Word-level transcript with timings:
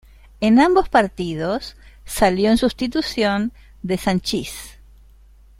En 0.39 0.59
ambos 0.59 0.89
partidos 0.89 1.77
salió 2.05 2.49
en 2.49 2.57
sustitución 2.57 3.53
de 3.83 3.99
Sanchís. 3.99 4.79